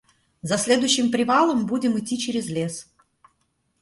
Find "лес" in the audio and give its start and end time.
2.47-2.91